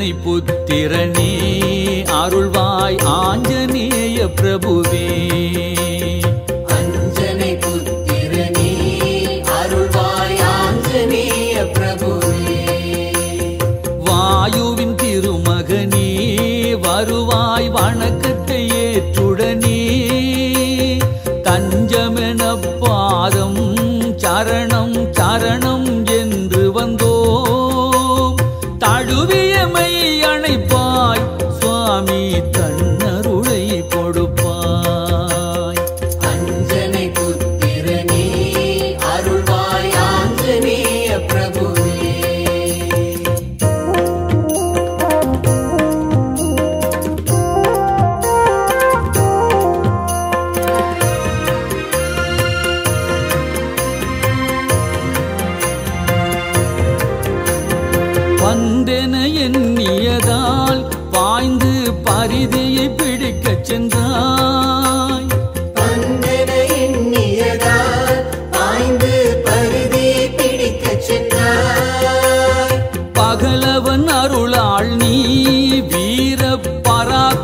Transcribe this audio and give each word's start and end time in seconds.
கருணை 0.00 0.14
புத்திரனே 0.24 1.32
அருள்வாய் 2.20 2.98
ஆஞ்சநேய 3.16 4.28
பிரபுவே. 4.40 5.06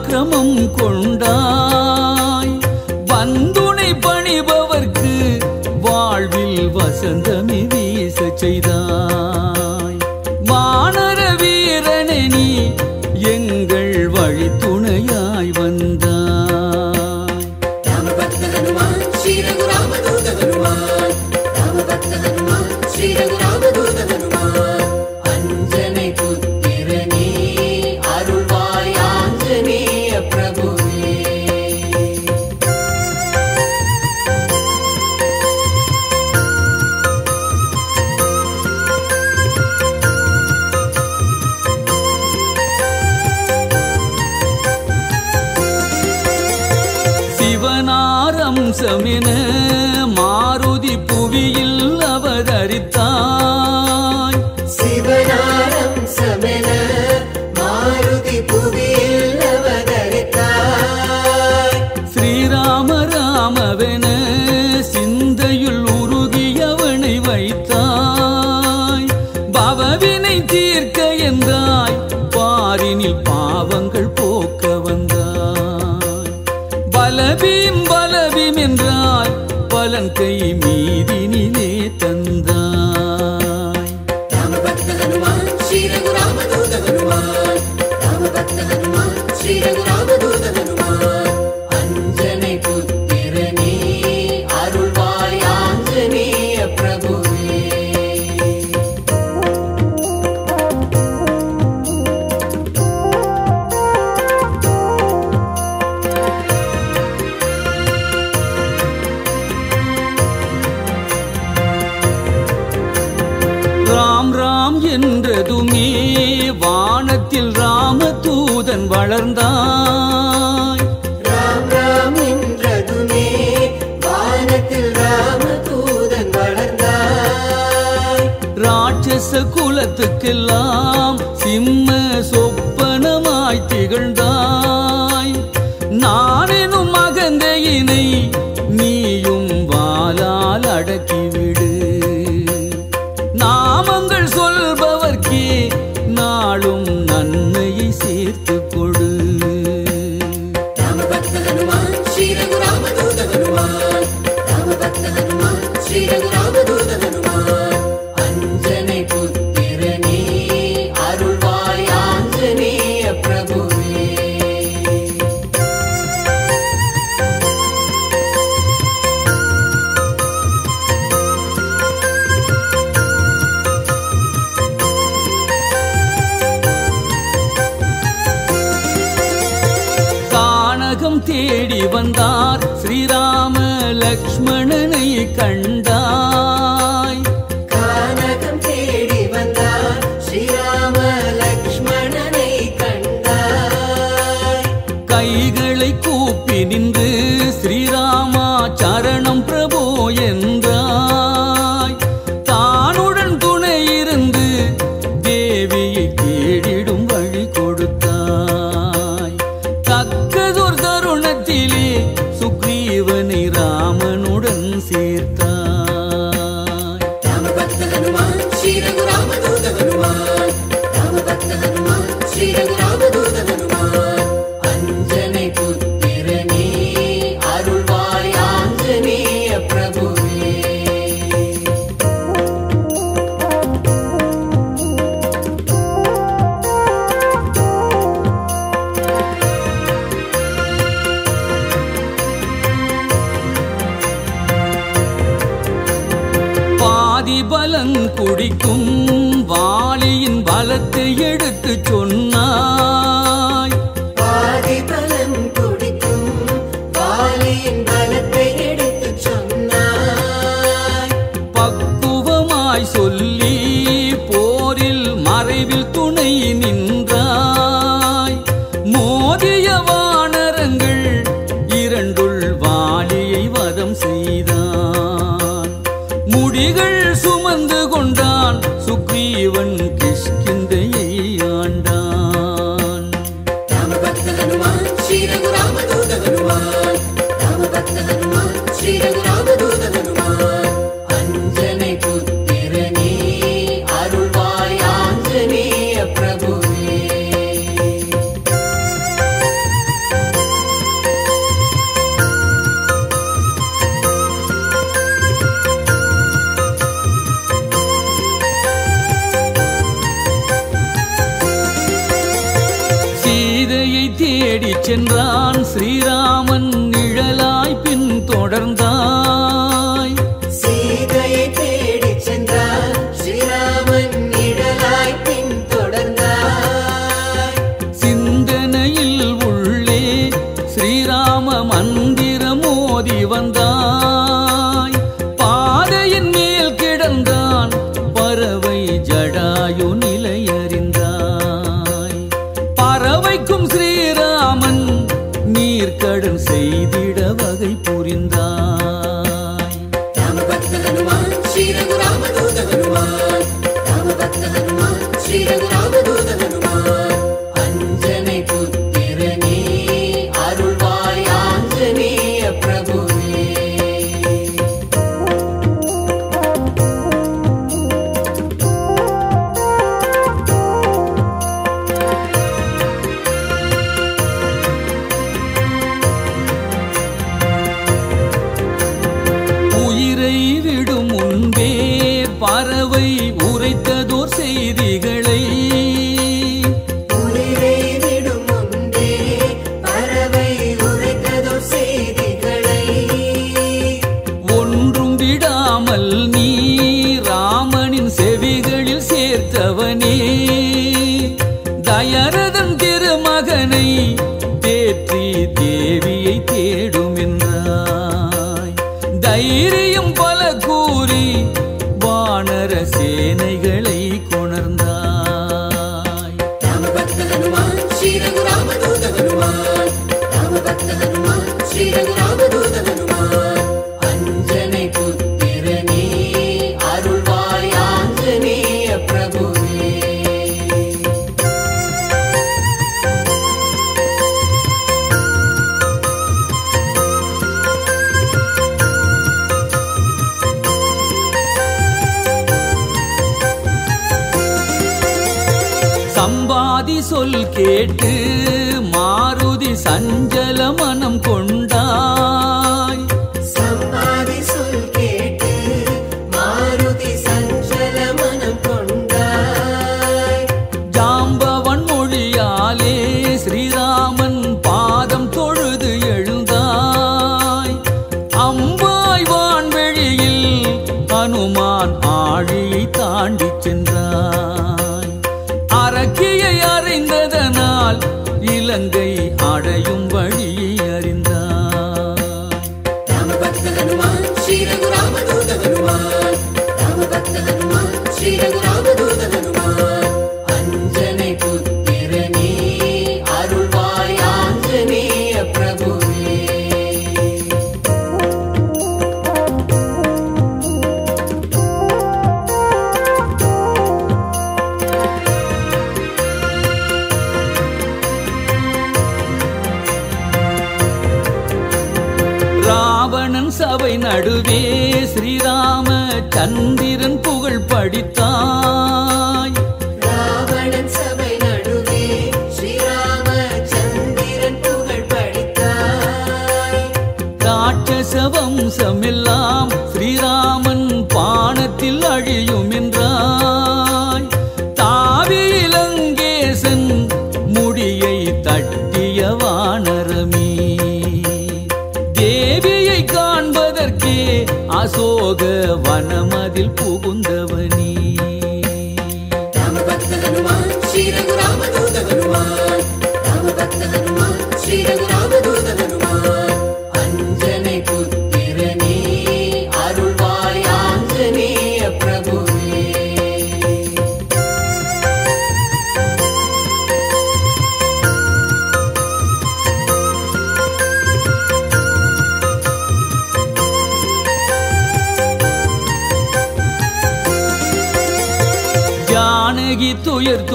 பராக்கிரமம் 0.06 0.70
கொண்டாய். 0.76 2.58
வந்துனை 3.06 3.90
பணிபவர்க்கு 4.00 5.40
வாழ்வில் 5.80 6.70
வசந்தமி 6.76 7.60
வீச 7.66 8.30
செய்தாய். 8.34 9.45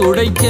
உடைக்க 0.02 0.46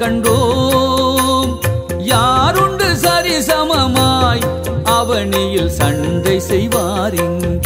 கண்டோம். 0.03 1.51
யாருண்டு 1.97 2.87
சரிசமமாய் 3.03 4.43
அவனியில் 4.83 5.69
சண்டை 5.69 6.39
செய்வாரின் 6.39 7.62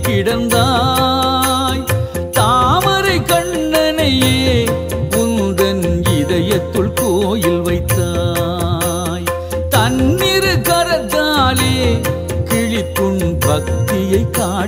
கிடந்தாய். 0.00 1.84
தாமரை 2.30 3.18
கண்ணனையே 3.18 4.68
உந்தன் 5.10 6.04
இதயத்துள் 6.18 6.92
கோயில் 6.94 7.60
வைத்தாய். 7.60 9.24
தன்னிரு 9.68 10.58
கரத்தாலே 10.62 12.00
கிழித்துண் 12.44 13.38
பக்தியை 13.38 14.30
காண 14.30 14.65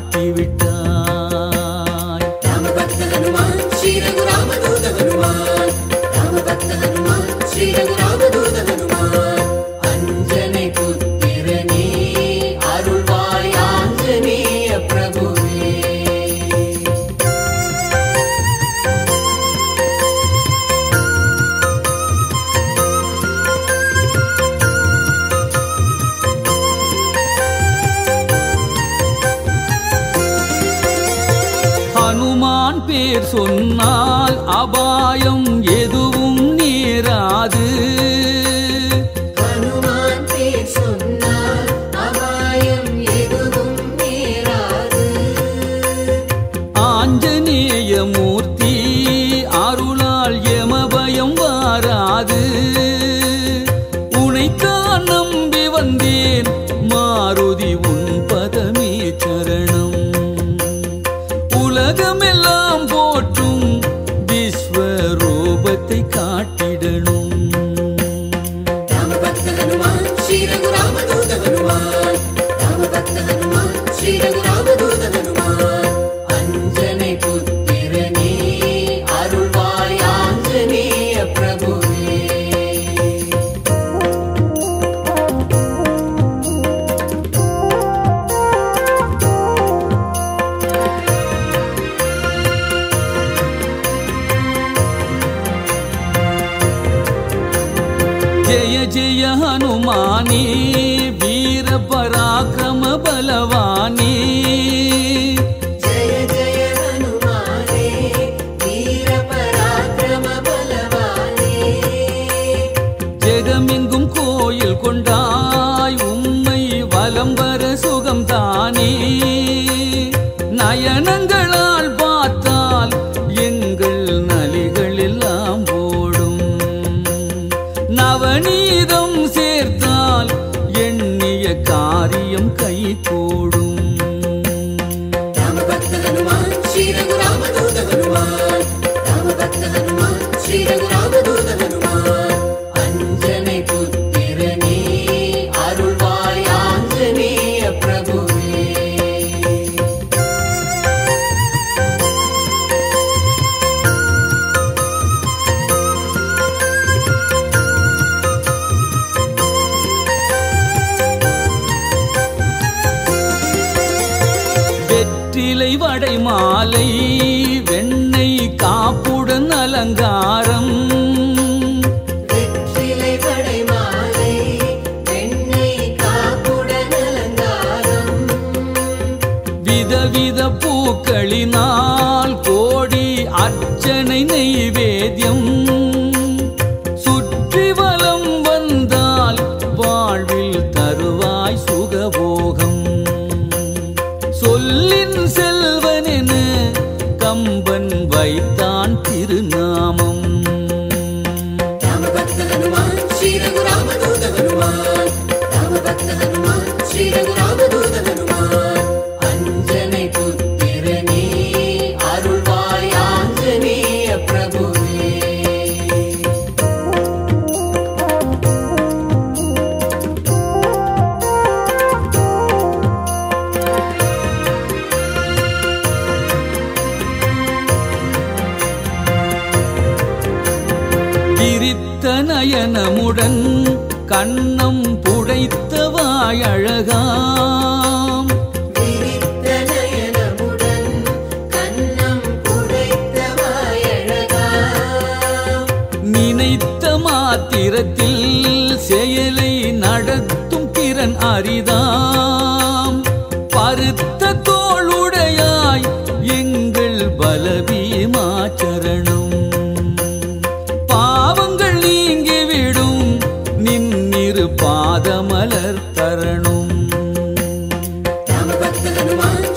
திரு 264.29 264.47
பாதமலர் 264.63 265.79
தரணும். 265.97 266.75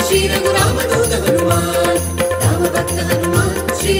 ஸ்ரீ 0.05 0.19
ரகுராமதூத 0.31 1.13
ஹனுமான். 1.25 1.99
ராமபக்த 2.43 2.99
ஹனுமான் 3.09 3.57
ஸ்ரீ 3.79 3.93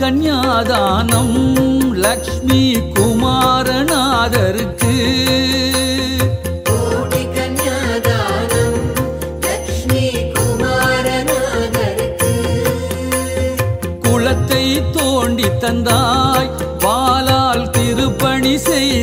கன்யாதானம் 0.00 1.38
லக்ஷ்மி 1.94 2.94
குமாரநாதருக்கு. 2.94 4.94
குளத்தை 14.02 14.92
தோண்டி 14.92 15.48
தந்தாய் 15.60 16.50
பாலால் 16.84 17.70
திருப்பணி 17.70 18.58
செய்ய 18.58 18.95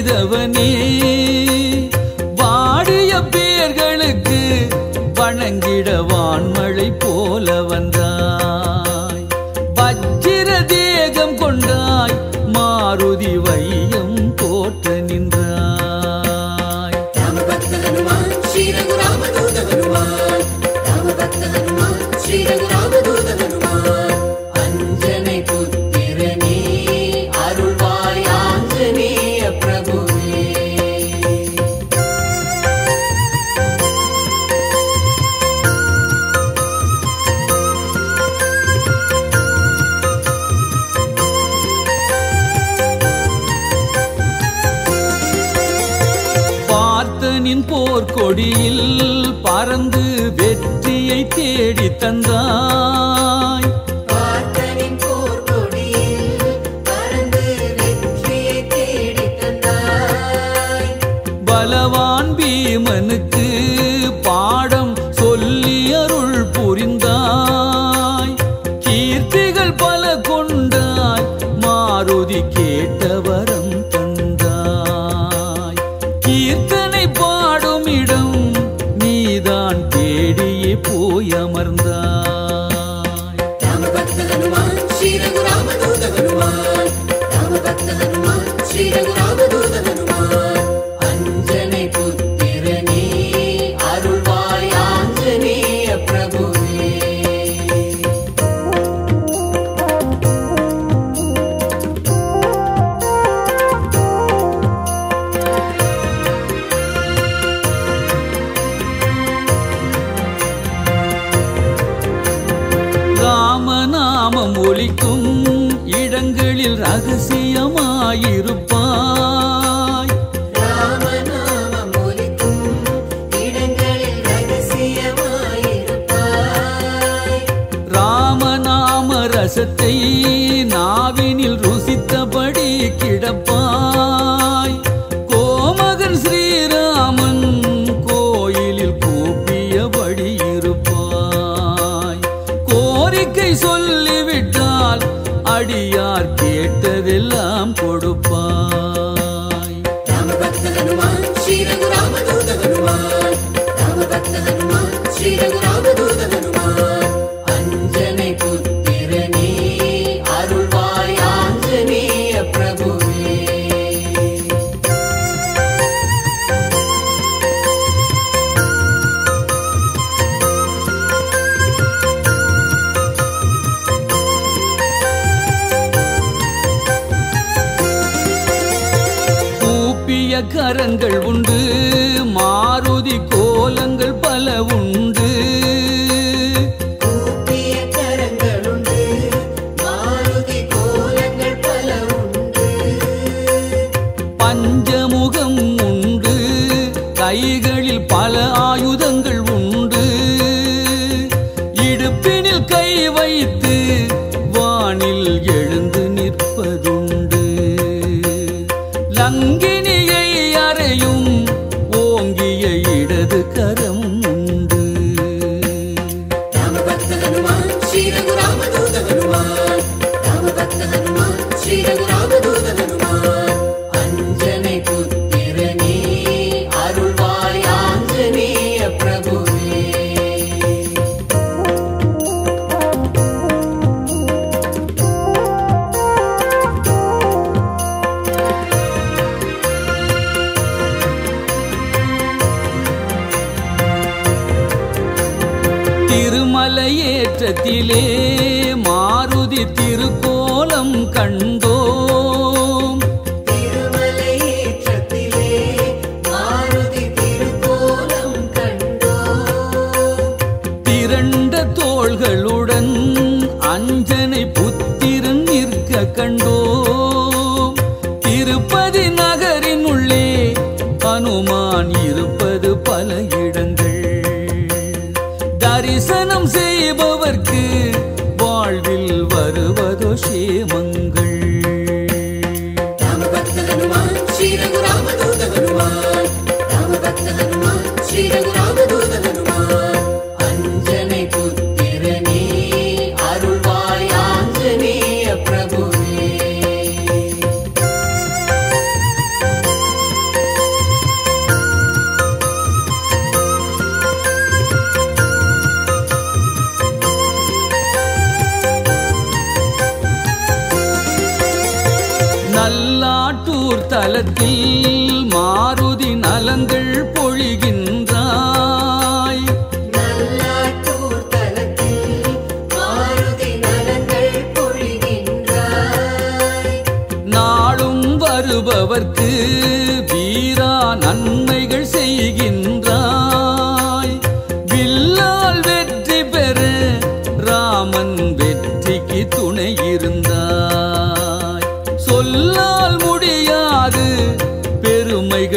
கேட்டவரம் 72.33 73.62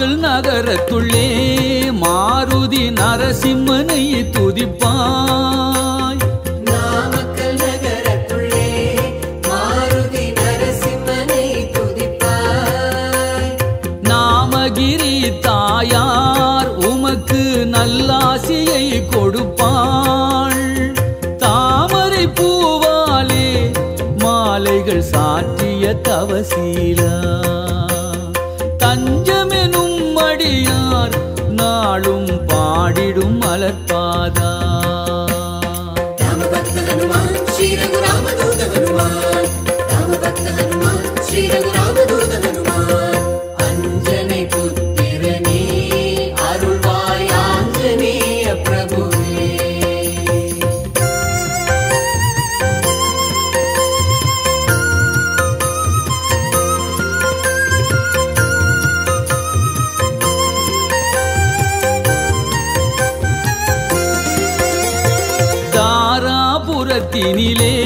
மாக்கள் 0.00 0.20
நகரத்துள்ளே 0.20 1.26
மாருதி 2.02 2.84
நரசிம்மனை 2.98 4.04
துதிப்பாய். 4.34 6.20
நாமகிரி 14.02 15.40
தாயார் 15.40 16.70
உமக்கு 16.76 17.42
நல்லாசியை 17.70 19.06
கொடுப்பாள். 19.06 20.62
தாமரை 21.38 22.26
பூவாலே 22.26 23.72
மாலைகள் 24.18 25.02
சாற்றிய 25.02 25.94
தவசீலா. 26.08 27.14
ni 67.22 67.54
le 67.54 67.79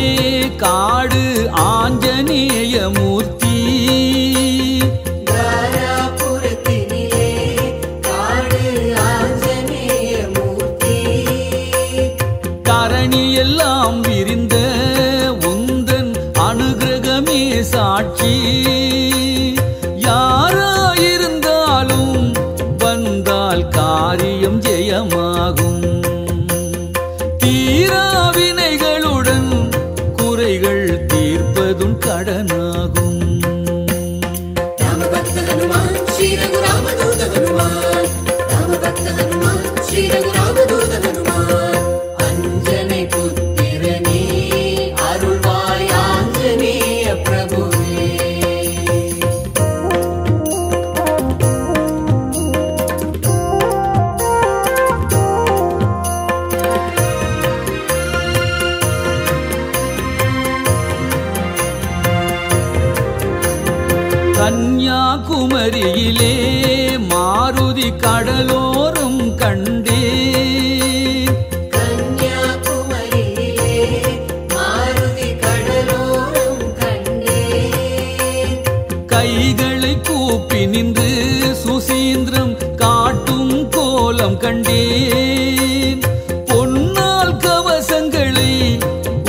கோலம் 84.25 84.39
கண்டேன். 84.39 86.03
பொன்னால் 86.45 87.33
கவசங்களை 87.45 88.53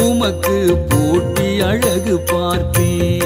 உமக்கு 0.01 0.77
போட்டி 0.89 1.47
அழகு 1.61 2.15
பார்ப்பேன். 2.19 3.24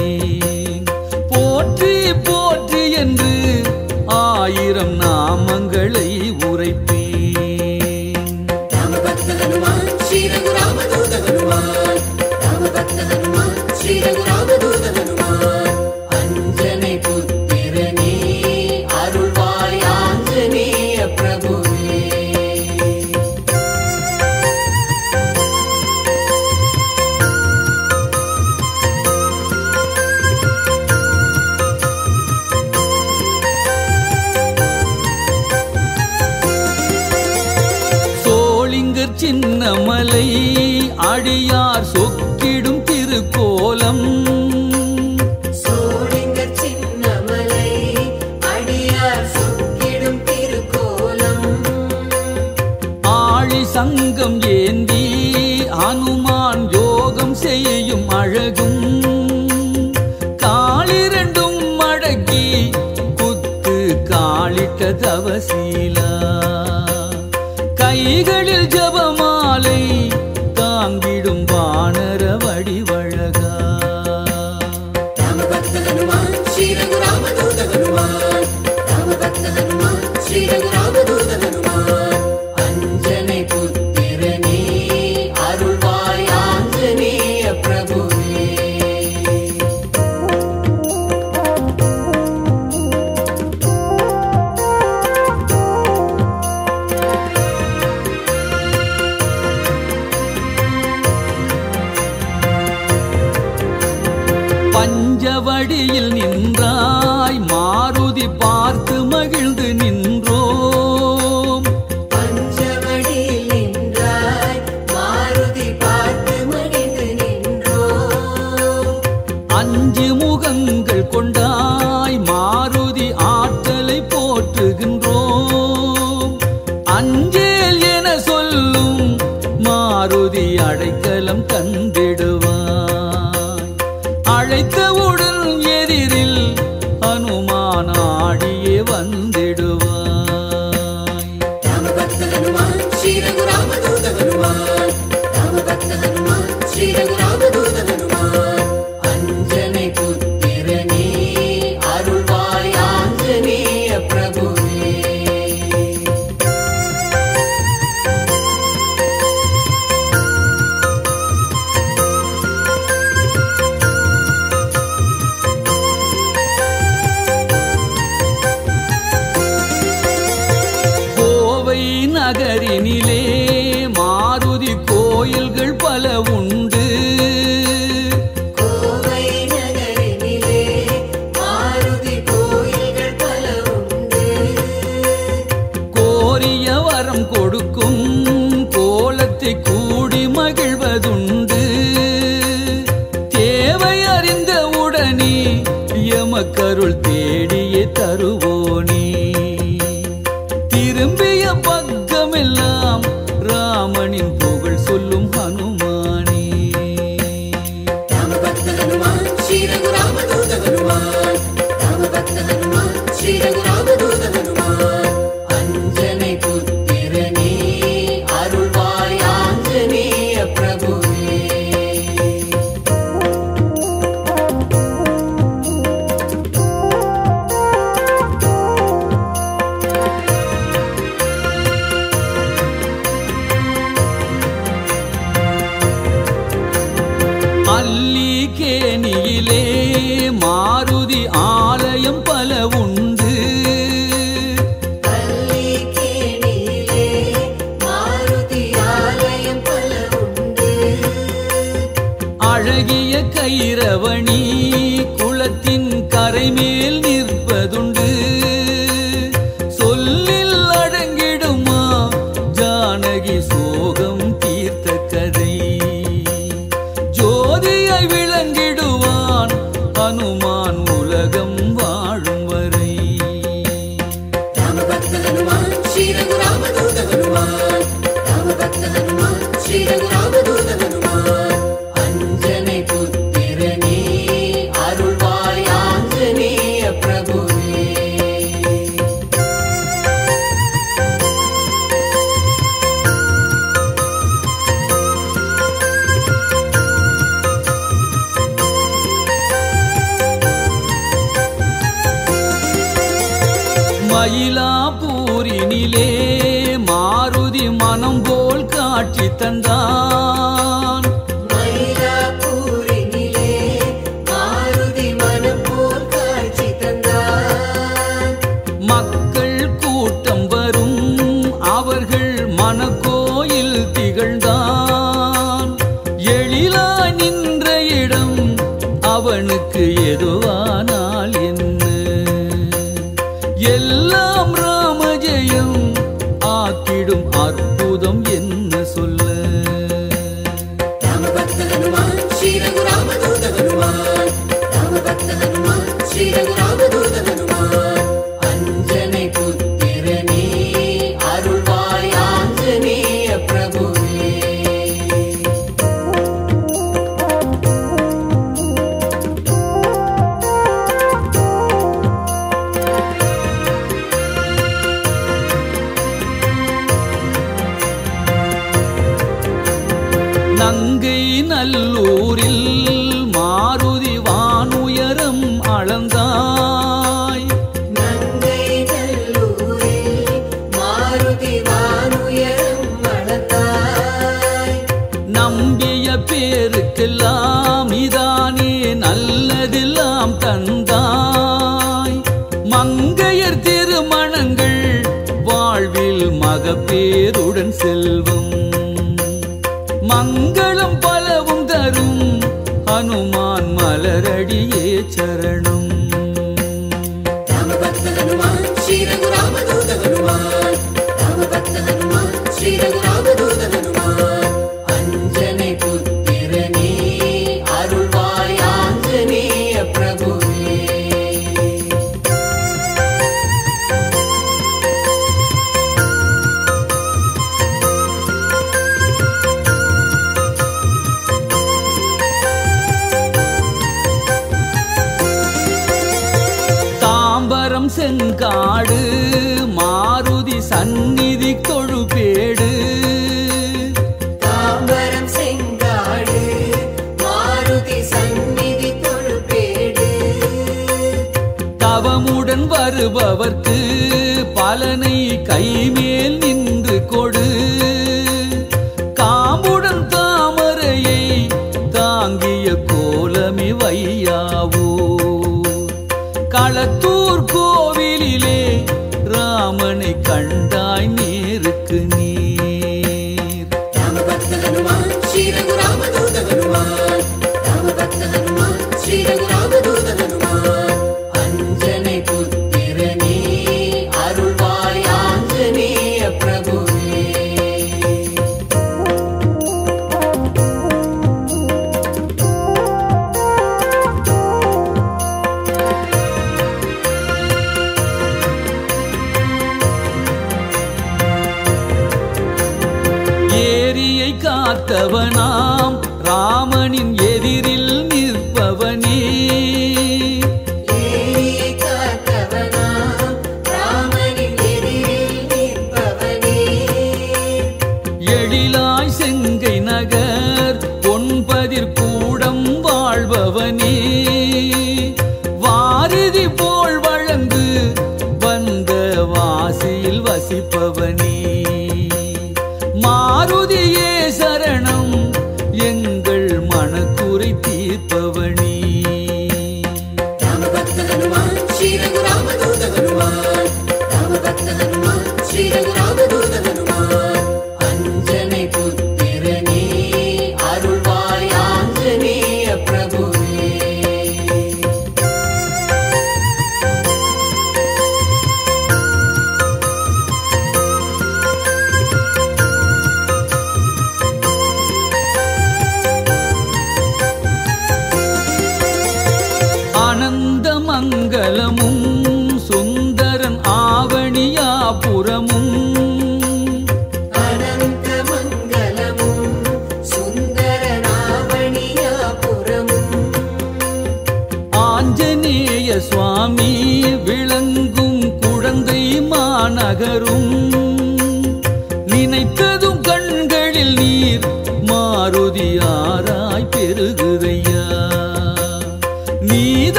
ஹனுமான் 412.80 413.09
ஸ்ரீ 413.09 413.09
ரகுராமதூத 413.09 413.09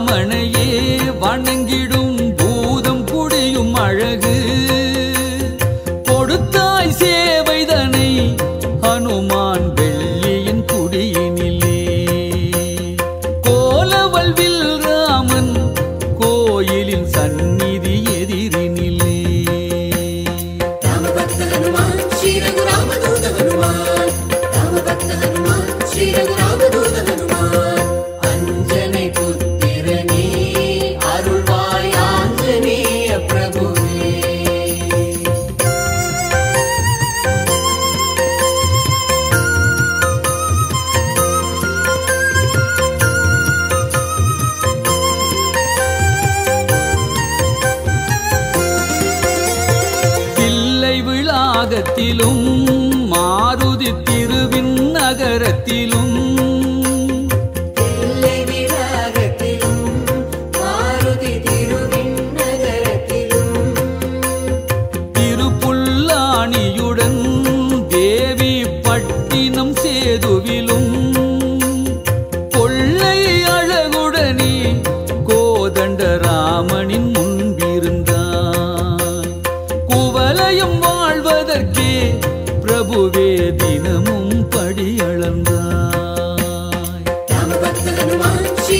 ராமனை 0.00 0.49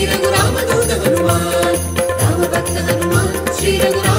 ஸ்ரீரகு 0.02 0.28
ராமதூத 0.34 0.92
ஹனுமான் 1.02 1.74
ராமபக்த 2.20 2.76
ஹனுமான் 2.86 3.34
ஸ்ரீரகு 3.56 4.09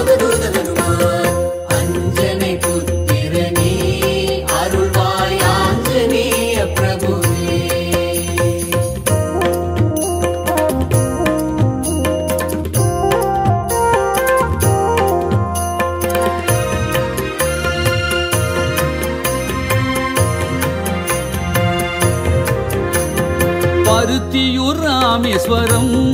मेश्वरम् 25.17 26.10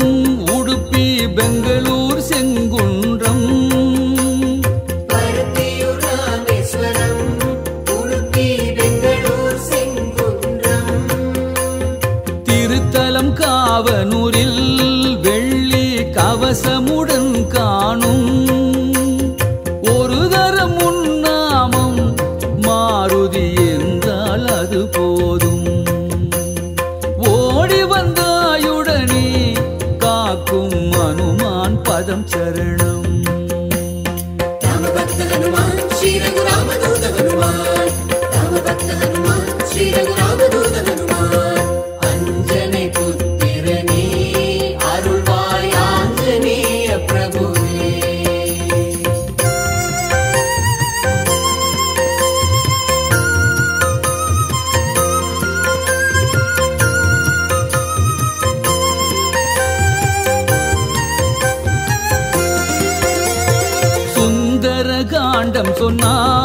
சொன்னார் 65.78 66.37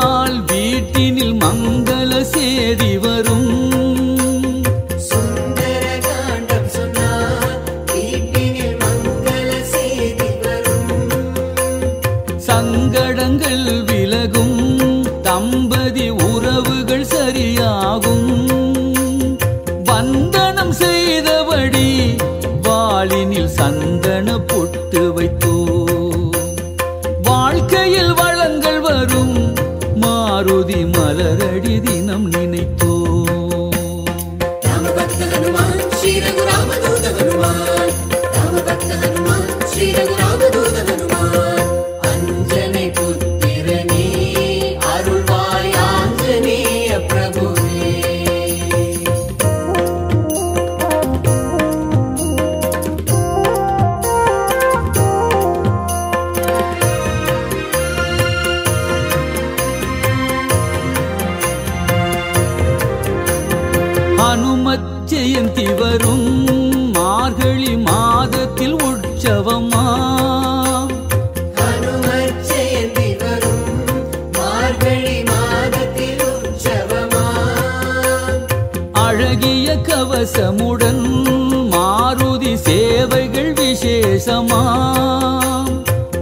ராமாம் 84.52 85.76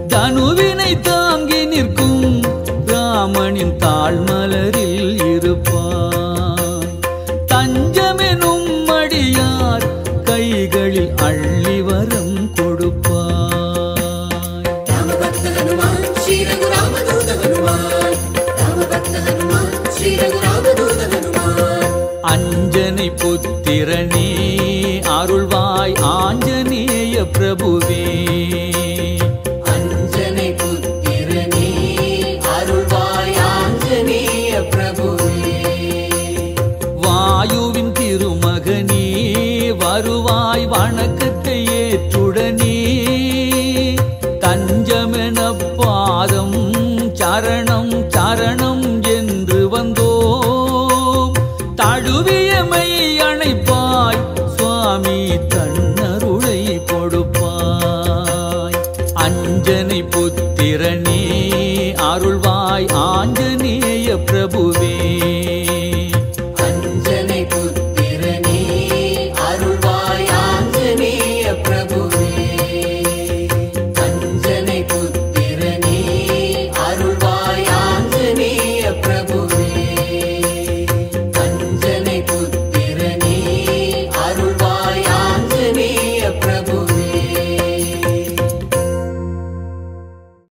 தனுவினை 0.09 1.01
தாங்கி 1.01 1.67
நிற்கும் 1.67 2.27
ராமனின் 2.87 3.75
தாழ்மலரில் 3.77 5.23
இருப்பார். 5.31 6.87
தஞ்சமெனும் 7.47 8.69
மடியார் 8.89 9.87
கைகளில் 10.25 11.13
அள்ளி 11.29 11.79
வரம் 11.81 12.37
கொடுப்பார். 12.55 13.09
அஞ்சனை 22.23 23.11
புத்திரனே 23.21 24.29
அருள்வாய் 25.19 25.95
ஆஞ்சநேய 26.01 27.25
பிரபு 27.33 27.71
புத்திரனே 60.71 61.21
அருள்வாய் 62.09 62.87
ஆஞ்சநேய 63.07 64.09
பிரபு 64.25 64.61